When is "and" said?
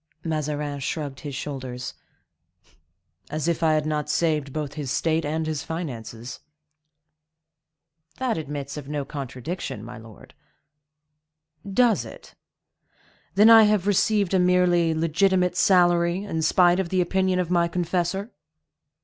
5.23-5.45